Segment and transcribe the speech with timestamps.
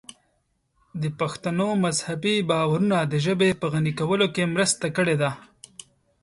[1.01, 5.31] د پښتنو مذهبي باورونو د ژبې په غني کولو کې مرسته کړې ده.